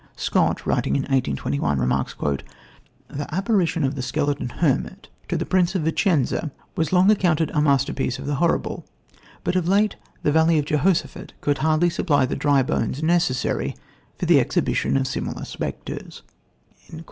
[0.15, 2.15] Scott, writing in 1821, remarks:
[3.07, 7.61] "The apparition of the skeleton hermit to the prince of Vicenza was long accounted a
[7.61, 8.83] masterpiece of the horrible;
[9.43, 13.75] but of late the valley of Jehosaphat could hardly supply the dry bones necessary
[14.17, 16.23] for the exhibition of similar spectres."